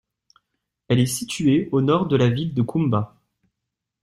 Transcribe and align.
Elle 0.87 0.99
est 0.99 1.05
située 1.05 1.69
au 1.71 1.81
nord 1.83 2.07
de 2.07 2.15
la 2.15 2.27
ville 2.27 2.55
de 2.55 2.63
Kumba. 2.63 3.21